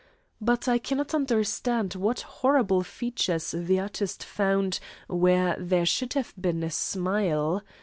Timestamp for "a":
6.63-6.71